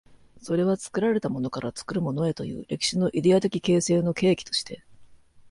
[0.41, 4.83] それは作られたものから作るものへという歴史のイデヤ的形成の契機として、